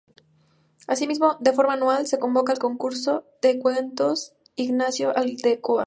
[0.87, 5.79] Asimismo, de forma anual, se convoca el Concurso de cuentos "Ignacio Aldecoa".